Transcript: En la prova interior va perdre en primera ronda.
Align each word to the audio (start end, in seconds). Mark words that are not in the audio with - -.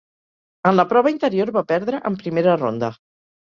En 0.71 0.75
la 0.79 0.85
prova 0.93 1.11
interior 1.15 1.53
va 1.59 1.65
perdre 1.75 2.03
en 2.13 2.21
primera 2.25 2.61
ronda. 2.67 2.95